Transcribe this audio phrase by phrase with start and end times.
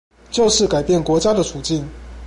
[0.31, 1.87] 就是改變國家的處境